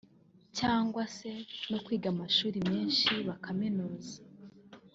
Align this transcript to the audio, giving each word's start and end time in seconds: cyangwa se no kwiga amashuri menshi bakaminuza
cyangwa 0.57 1.03
se 1.15 1.29
no 1.71 1.77
kwiga 1.85 2.07
amashuri 2.13 2.59
menshi 2.71 3.11
bakaminuza 3.27 4.15